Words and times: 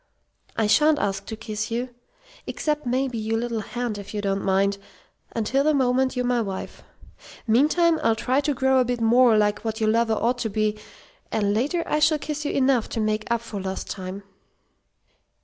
"I 0.57 0.65
sha'n't 0.65 0.97
ask 0.97 1.27
to 1.27 1.35
kiss 1.35 1.69
you 1.69 1.89
except 2.47 2.87
maybe 2.87 3.19
your 3.19 3.37
little 3.37 3.59
hand 3.59 3.99
if 3.99 4.15
you 4.15 4.21
don't 4.23 4.43
mind 4.43 4.79
until 5.35 5.63
the 5.63 5.75
moment 5.75 6.15
you're 6.15 6.25
my 6.25 6.41
wife. 6.41 6.81
Meantime, 7.45 7.99
I'll 8.01 8.15
try 8.15 8.41
to 8.41 8.55
grow 8.55 8.79
a 8.79 8.83
bit 8.85 8.99
more 8.99 9.37
like 9.37 9.59
what 9.59 9.79
your 9.79 9.91
lover 9.91 10.13
ought 10.15 10.39
to 10.39 10.49
be; 10.49 10.75
and 11.31 11.53
later 11.53 11.83
I 11.85 11.99
shall 11.99 12.17
kiss 12.17 12.45
you 12.45 12.51
enough 12.51 12.89
to 12.89 12.99
make 12.99 13.29
up 13.29 13.41
for 13.41 13.61
lost 13.61 13.91
time." 13.91 14.23